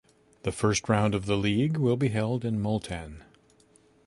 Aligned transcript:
The 0.41 0.51
first 0.51 0.89
round 0.89 1.13
of 1.13 1.27
the 1.27 1.37
league 1.37 1.77
will 1.77 1.95
be 1.95 2.07
held 2.07 2.43
in 2.43 2.59
Multan. 2.59 3.21